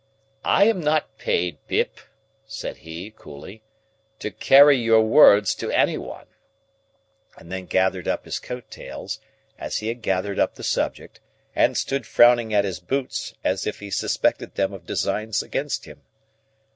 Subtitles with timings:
[0.43, 1.99] "I am not paid, Pip,"
[2.47, 3.61] said he, coolly,
[4.17, 6.25] "to carry your words to any one;"
[7.37, 9.19] and then gathered up his coat tails,
[9.59, 11.19] as he had gathered up the subject,
[11.55, 16.01] and stood frowning at his boots as if he suspected them of designs against him.